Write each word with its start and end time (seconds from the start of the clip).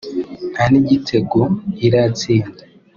nta 0.51 0.63
n’igitego 0.71 1.39
iratsinda 1.85 2.61